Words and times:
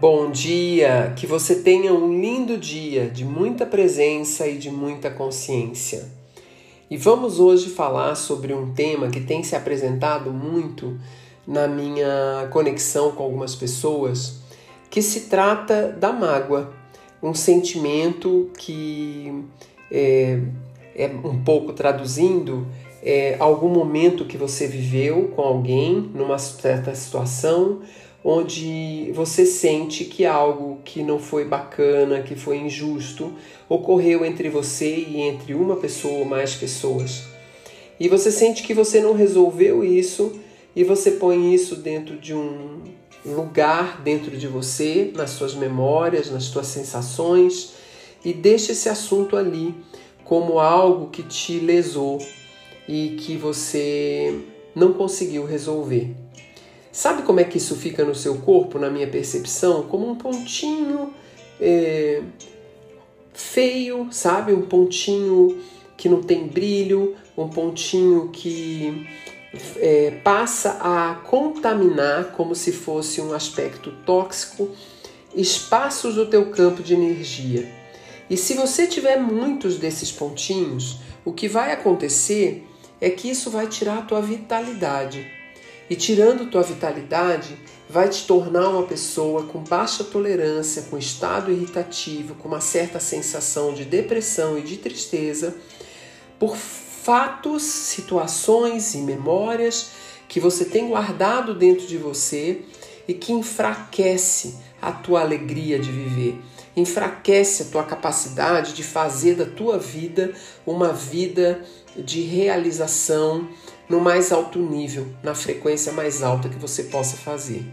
Bom 0.00 0.28
dia, 0.28 1.12
que 1.14 1.24
você 1.24 1.54
tenha 1.54 1.94
um 1.94 2.20
lindo 2.20 2.58
dia 2.58 3.08
de 3.08 3.24
muita 3.24 3.64
presença 3.64 4.44
e 4.48 4.58
de 4.58 4.68
muita 4.68 5.08
consciência. 5.08 6.10
E 6.90 6.96
vamos 6.96 7.38
hoje 7.38 7.70
falar 7.70 8.16
sobre 8.16 8.52
um 8.52 8.74
tema 8.74 9.08
que 9.08 9.20
tem 9.20 9.44
se 9.44 9.54
apresentado 9.54 10.32
muito 10.32 10.98
na 11.46 11.68
minha 11.68 12.48
conexão 12.50 13.12
com 13.12 13.22
algumas 13.22 13.54
pessoas, 13.54 14.40
que 14.90 15.00
se 15.00 15.28
trata 15.28 15.92
da 15.92 16.12
mágoa, 16.12 16.74
um 17.22 17.32
sentimento 17.32 18.50
que 18.58 19.44
é, 19.92 20.40
é 20.96 21.06
um 21.06 21.44
pouco 21.44 21.72
traduzindo 21.72 22.66
é, 23.00 23.36
algum 23.38 23.68
momento 23.68 24.24
que 24.24 24.36
você 24.36 24.66
viveu 24.66 25.28
com 25.36 25.42
alguém 25.42 26.10
numa 26.12 26.38
certa 26.38 26.92
situação 26.96 27.80
onde 28.24 29.12
você 29.12 29.44
sente 29.44 30.06
que 30.06 30.24
algo 30.24 30.80
que 30.82 31.02
não 31.02 31.18
foi 31.18 31.44
bacana, 31.44 32.22
que 32.22 32.34
foi 32.34 32.56
injusto, 32.56 33.34
ocorreu 33.68 34.24
entre 34.24 34.48
você 34.48 34.96
e 34.96 35.20
entre 35.20 35.54
uma 35.54 35.76
pessoa 35.76 36.20
ou 36.20 36.24
mais 36.24 36.54
pessoas. 36.54 37.24
E 38.00 38.08
você 38.08 38.32
sente 38.32 38.62
que 38.62 38.72
você 38.72 39.00
não 39.00 39.12
resolveu 39.12 39.84
isso 39.84 40.40
e 40.74 40.82
você 40.82 41.12
põe 41.12 41.54
isso 41.54 41.76
dentro 41.76 42.16
de 42.16 42.34
um 42.34 42.82
lugar 43.24 44.02
dentro 44.02 44.36
de 44.36 44.46
você, 44.46 45.10
nas 45.14 45.30
suas 45.30 45.54
memórias, 45.54 46.30
nas 46.30 46.44
suas 46.44 46.66
sensações 46.66 47.74
e 48.24 48.32
deixa 48.32 48.72
esse 48.72 48.88
assunto 48.88 49.36
ali 49.36 49.74
como 50.24 50.58
algo 50.58 51.10
que 51.10 51.22
te 51.22 51.58
lesou 51.58 52.18
e 52.88 53.16
que 53.20 53.36
você 53.36 54.40
não 54.74 54.92
conseguiu 54.92 55.44
resolver. 55.44 56.14
Sabe 56.94 57.22
como 57.22 57.40
é 57.40 57.44
que 57.44 57.58
isso 57.58 57.74
fica 57.74 58.04
no 58.04 58.14
seu 58.14 58.36
corpo, 58.36 58.78
na 58.78 58.88
minha 58.88 59.08
percepção? 59.08 59.82
Como 59.82 60.08
um 60.08 60.14
pontinho 60.14 61.12
é, 61.60 62.22
feio, 63.32 64.06
sabe? 64.12 64.52
Um 64.52 64.62
pontinho 64.62 65.60
que 65.96 66.08
não 66.08 66.22
tem 66.22 66.46
brilho, 66.46 67.16
um 67.36 67.48
pontinho 67.48 68.28
que 68.28 69.08
é, 69.78 70.20
passa 70.22 70.78
a 70.80 71.16
contaminar 71.16 72.26
como 72.26 72.54
se 72.54 72.70
fosse 72.70 73.20
um 73.20 73.32
aspecto 73.34 73.90
tóxico 74.06 74.70
espaços 75.34 76.14
do 76.14 76.26
teu 76.26 76.48
campo 76.52 76.80
de 76.80 76.94
energia. 76.94 77.68
E 78.30 78.36
se 78.36 78.54
você 78.54 78.86
tiver 78.86 79.16
muitos 79.16 79.78
desses 79.78 80.12
pontinhos, 80.12 81.00
o 81.24 81.32
que 81.32 81.48
vai 81.48 81.72
acontecer 81.72 82.64
é 83.00 83.10
que 83.10 83.28
isso 83.28 83.50
vai 83.50 83.66
tirar 83.66 83.98
a 83.98 84.02
tua 84.02 84.22
vitalidade. 84.22 85.43
E 85.94 85.96
tirando 85.96 86.50
tua 86.50 86.64
vitalidade, 86.64 87.56
vai 87.88 88.08
te 88.08 88.26
tornar 88.26 88.68
uma 88.68 88.82
pessoa 88.82 89.44
com 89.44 89.60
baixa 89.60 90.02
tolerância, 90.02 90.82
com 90.90 90.98
estado 90.98 91.52
irritativo, 91.52 92.34
com 92.34 92.48
uma 92.48 92.60
certa 92.60 92.98
sensação 92.98 93.72
de 93.72 93.84
depressão 93.84 94.58
e 94.58 94.62
de 94.62 94.76
tristeza, 94.76 95.54
por 96.36 96.56
fatos, 96.56 97.62
situações 97.62 98.92
e 98.96 98.98
memórias 98.98 99.92
que 100.28 100.40
você 100.40 100.64
tem 100.64 100.88
guardado 100.88 101.54
dentro 101.54 101.86
de 101.86 101.96
você 101.96 102.62
e 103.06 103.14
que 103.14 103.32
enfraquece 103.32 104.56
a 104.82 104.90
tua 104.90 105.20
alegria 105.20 105.78
de 105.78 105.92
viver, 105.92 106.40
enfraquece 106.76 107.62
a 107.62 107.66
tua 107.66 107.84
capacidade 107.84 108.72
de 108.72 108.82
fazer 108.82 109.34
da 109.36 109.46
tua 109.46 109.78
vida 109.78 110.32
uma 110.66 110.92
vida 110.92 111.64
de 111.96 112.22
realização 112.22 113.48
no 113.88 114.00
mais 114.00 114.32
alto 114.32 114.58
nível, 114.58 115.06
na 115.22 115.34
frequência 115.34 115.92
mais 115.92 116.22
alta 116.22 116.48
que 116.48 116.58
você 116.58 116.84
possa 116.84 117.16
fazer. 117.16 117.64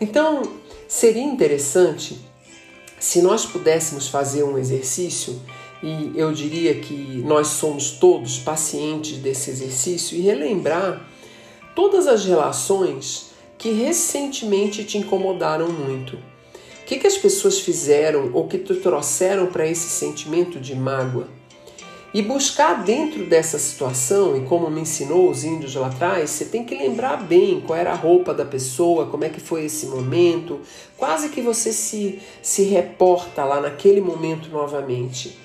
Então, 0.00 0.42
seria 0.88 1.22
interessante 1.22 2.18
se 2.98 3.20
nós 3.20 3.44
pudéssemos 3.44 4.08
fazer 4.08 4.42
um 4.44 4.56
exercício, 4.56 5.40
e 5.82 6.12
eu 6.14 6.32
diria 6.32 6.80
que 6.80 7.22
nós 7.26 7.48
somos 7.48 7.90
todos 7.92 8.38
pacientes 8.38 9.18
desse 9.18 9.50
exercício, 9.50 10.16
e 10.16 10.22
relembrar 10.22 11.06
todas 11.74 12.06
as 12.06 12.24
relações 12.24 13.30
que 13.58 13.70
recentemente 13.72 14.84
te 14.84 14.96
incomodaram 14.96 15.68
muito. 15.68 16.18
O 16.84 16.86
que, 16.86 16.98
que 16.98 17.06
as 17.06 17.16
pessoas 17.16 17.60
fizeram 17.60 18.30
ou 18.34 18.46
que 18.46 18.58
te 18.58 18.74
trouxeram 18.74 19.46
para 19.46 19.66
esse 19.66 19.88
sentimento 19.88 20.60
de 20.60 20.74
mágoa? 20.74 21.28
E 22.12 22.20
buscar 22.20 22.84
dentro 22.84 23.24
dessa 23.24 23.58
situação, 23.58 24.36
e 24.36 24.42
como 24.42 24.70
me 24.70 24.82
ensinou 24.82 25.30
os 25.30 25.44
índios 25.44 25.76
lá 25.76 25.86
atrás, 25.86 26.28
você 26.28 26.44
tem 26.44 26.62
que 26.62 26.74
lembrar 26.74 27.16
bem 27.22 27.62
qual 27.66 27.78
era 27.78 27.92
a 27.92 27.96
roupa 27.96 28.34
da 28.34 28.44
pessoa, 28.44 29.06
como 29.06 29.24
é 29.24 29.30
que 29.30 29.40
foi 29.40 29.64
esse 29.64 29.86
momento, 29.86 30.60
quase 30.98 31.30
que 31.30 31.40
você 31.40 31.72
se, 31.72 32.18
se 32.42 32.64
reporta 32.64 33.44
lá 33.44 33.62
naquele 33.62 34.02
momento 34.02 34.50
novamente. 34.50 35.38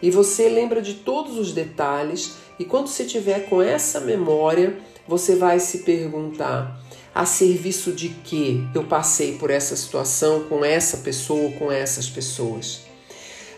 E 0.00 0.10
você 0.10 0.48
lembra 0.48 0.80
de 0.80 0.94
todos 0.94 1.38
os 1.38 1.52
detalhes, 1.52 2.36
e 2.58 2.64
quando 2.64 2.86
você 2.86 3.04
tiver 3.04 3.48
com 3.48 3.60
essa 3.60 4.00
memória, 4.00 4.76
você 5.06 5.36
vai 5.36 5.60
se 5.60 5.78
perguntar: 5.78 6.80
a 7.14 7.24
serviço 7.24 7.92
de 7.92 8.08
que 8.08 8.66
eu 8.74 8.84
passei 8.84 9.36
por 9.36 9.50
essa 9.50 9.76
situação 9.76 10.44
com 10.44 10.64
essa 10.64 10.98
pessoa, 10.98 11.50
com 11.52 11.70
essas 11.70 12.08
pessoas? 12.08 12.82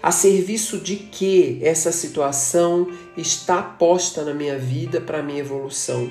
A 0.00 0.12
serviço 0.12 0.78
de 0.78 0.94
que 0.97 1.59
essa 1.60 1.91
situação 1.91 2.88
está 3.16 3.60
posta 3.60 4.25
na 4.25 4.32
minha 4.32 4.56
vida 4.56 5.00
para 5.00 5.19
a 5.19 5.22
minha 5.22 5.41
evolução? 5.41 6.09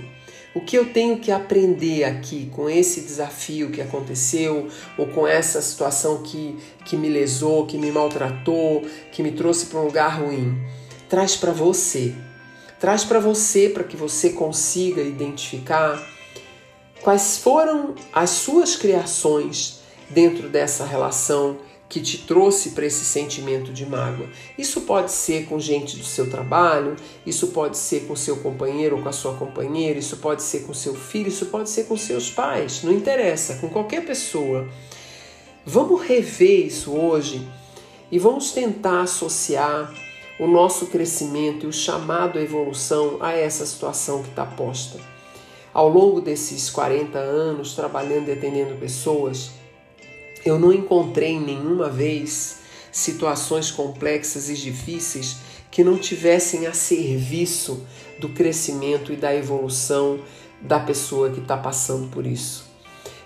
O 0.54 0.62
que 0.62 0.78
eu 0.78 0.92
tenho 0.92 1.19
que 1.19 1.31
aprender 1.31 2.04
aqui 2.04 2.50
com 2.52 2.69
esse 2.69 3.02
desafio 3.02 3.69
que 3.69 3.80
aconteceu, 3.80 4.68
ou 4.98 5.08
com 5.08 5.28
essa 5.28 5.62
situação 5.62 6.24
que, 6.24 6.58
que 6.84 6.98
me 6.98 7.08
lesou, 7.08 7.66
que 7.66 7.78
me 7.78 7.92
maltratou, 7.92 8.84
que 9.12 9.22
me 9.22 9.31
trouxe 9.31 9.68
para 9.68 9.80
um 9.80 9.86
lugar 9.86 10.19
ruim? 10.19 10.58
Traz 11.08 11.36
para 11.36 11.52
você. 11.52 12.14
Traz 12.80 13.04
para 13.04 13.20
você 13.20 13.70
para 13.70 13.84
que 13.84 13.98
você 13.98 14.32
consiga 14.32 15.02
identificar 15.02 16.02
quais 17.02 17.38
foram 17.38 17.96
as 18.14 18.30
suas 18.30 18.76
criações 18.76 19.80
dentro 20.10 20.48
dessa 20.48 20.86
relação 20.86 21.58
que 21.90 22.02
te 22.02 22.20
trouxe 22.20 22.72
para 22.72 22.86
esse 22.86 23.06
sentimento 23.06 23.72
de 23.72 23.86
mágoa. 23.86 24.28
Isso 24.58 24.82
pode 24.82 25.12
ser 25.12 25.46
com 25.46 25.58
gente 25.58 25.96
do 25.96 26.04
seu 26.04 26.30
trabalho, 26.30 26.96
isso 27.26 27.48
pode 27.48 27.78
ser 27.78 28.02
com 28.02 28.16
seu 28.16 28.38
companheiro 28.38 28.98
ou 28.98 29.04
com 29.04 29.10
a 29.10 29.14
sua 29.14 29.34
companheira, 29.36 29.98
isso 29.98 30.18
pode 30.18 30.44
ser 30.44 30.62
com 30.62 30.74
seu 30.74 30.94
filho, 30.94 31.30
isso 31.30 31.46
pode 31.46 31.70
ser 31.70 31.86
com 31.86 31.96
seus 31.96 32.30
pais, 32.30 32.84
não 32.84 32.92
interessa, 32.92 33.56
com 33.56 33.70
qualquer 33.70 34.06
pessoa. 34.06 34.68
Vamos 35.66 36.02
rever 36.02 36.68
isso 36.68 36.92
hoje 36.92 37.48
e 38.12 38.20
vamos 38.20 38.52
tentar 38.52 39.02
associar 39.02 39.94
o 40.40 40.48
nosso 40.48 40.88
crescimento 40.88 41.66
e 41.66 41.70
o 41.70 41.74
chamado 41.74 42.38
à 42.38 42.42
evolução 42.42 43.18
a 43.20 43.34
essa 43.34 43.66
situação 43.66 44.22
que 44.22 44.30
está 44.30 44.46
posta. 44.46 45.00
Ao 45.74 45.90
longo 45.90 46.22
desses 46.22 46.70
40 46.70 47.18
anos 47.18 47.74
trabalhando 47.74 48.30
e 48.30 48.31
atendendo 48.31 48.75
pessoas, 48.75 49.52
eu 50.46 50.59
não 50.59 50.72
encontrei 50.72 51.40
nenhuma 51.40 51.90
vez 51.90 52.59
situações 52.92 53.70
complexas 53.72 54.50
e 54.50 54.56
difíceis 54.56 55.38
que 55.70 55.84
não 55.84 55.98
tivessem 55.98 56.66
a 56.66 56.74
serviço 56.74 57.86
do 58.19 58.30
crescimento 58.30 59.12
e 59.12 59.16
da 59.16 59.36
evolução 59.36 60.19
da 60.62 60.80
pessoa 60.80 61.30
que 61.30 61.40
está 61.40 61.58
passando 61.58 62.09
por 62.09 62.25
isso. 62.25 62.66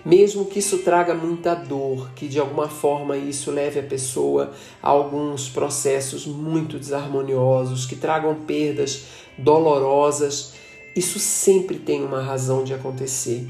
Mesmo 0.04 0.46
que 0.46 0.58
isso 0.58 0.78
traga 0.78 1.14
muita 1.14 1.54
dor, 1.54 2.10
que 2.16 2.26
de 2.26 2.40
alguma 2.40 2.68
forma 2.68 3.16
isso 3.16 3.52
leve 3.52 3.78
a 3.78 3.84
pessoa 3.84 4.52
a 4.82 4.88
alguns 4.90 5.48
processos 5.48 6.26
muito 6.26 6.76
desarmoniosos, 6.76 7.86
que 7.86 7.94
tragam 7.94 8.34
perdas 8.34 9.04
dolorosas, 9.38 10.54
isso 10.96 11.18
sempre 11.20 11.78
tem 11.78 12.04
uma 12.04 12.20
razão 12.20 12.64
de 12.64 12.74
acontecer. 12.74 13.48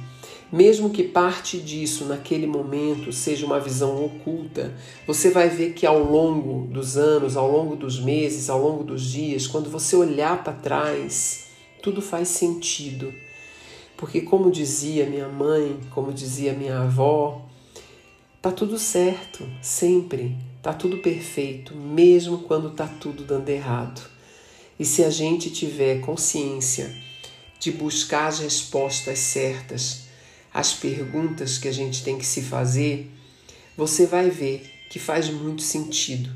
Mesmo 0.53 0.91
que 0.91 1.03
parte 1.03 1.59
disso 1.59 2.05
naquele 2.05 2.47
momento 2.47 3.11
seja 3.11 3.47
uma 3.47 3.59
visão 3.59 4.05
oculta, 4.05 4.75
você 5.07 5.31
vai 5.31 5.49
ver 5.49 5.73
que 5.73 5.87
ao 5.87 6.05
longo 6.05 6.67
dos 6.67 6.99
anos, 6.99 7.39
ao 7.39 7.51
longo 7.51 7.75
dos 7.75 7.99
meses, 7.99 8.51
ao 8.51 8.61
longo 8.61 8.85
dos 8.85 9.11
dias, 9.11 9.47
quando 9.47 9.71
você 9.71 9.97
olhar 9.97 10.45
para 10.45 10.53
trás, 10.53 11.47
tudo 11.83 12.03
faz 12.03 12.29
sentido. 12.29 13.11
Porque, 14.03 14.21
como 14.23 14.51
dizia 14.51 15.07
minha 15.07 15.29
mãe, 15.29 15.79
como 15.91 16.13
dizia 16.13 16.53
minha 16.55 16.77
avó, 16.77 17.49
tá 18.43 18.51
tudo 18.51 18.77
certo, 18.77 19.49
sempre, 19.63 20.37
tá 20.61 20.75
tudo 20.75 20.99
perfeito, 20.99 21.73
mesmo 21.73 22.39
quando 22.39 22.73
tá 22.73 22.89
tudo 22.89 23.23
dando 23.23 23.49
errado. 23.49 24.03
E 24.77 24.85
se 24.85 25.05
a 25.05 25.09
gente 25.09 25.53
tiver 25.53 26.01
consciência 26.01 26.93
de 27.61 27.71
buscar 27.71 28.27
as 28.27 28.41
respostas 28.41 29.21
certas, 29.21 30.09
as 30.53 30.75
perguntas 30.75 31.57
que 31.57 31.69
a 31.69 31.73
gente 31.73 32.03
tem 32.03 32.19
que 32.19 32.27
se 32.27 32.43
fazer, 32.43 33.09
você 33.77 34.05
vai 34.05 34.29
ver 34.29 34.69
que 34.91 34.99
faz 34.99 35.31
muito 35.31 35.63
sentido 35.63 36.29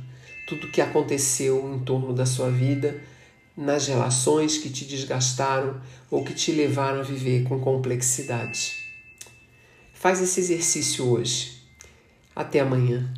tudo 0.46 0.70
que 0.70 0.80
aconteceu 0.80 1.74
em 1.74 1.80
torno 1.80 2.12
da 2.12 2.26
sua 2.26 2.48
vida, 2.48 3.02
nas 3.56 3.86
relações 3.86 4.58
que 4.58 4.68
te 4.68 4.84
desgastaram 4.84 5.80
ou 6.10 6.22
que 6.22 6.34
te 6.34 6.52
levaram 6.52 7.00
a 7.00 7.04
viver 7.04 7.44
com 7.44 7.58
complexidade. 7.60 8.74
Faz 9.94 10.20
esse 10.20 10.40
exercício 10.40 11.08
hoje. 11.08 11.62
Até 12.34 12.60
amanhã. 12.60 13.12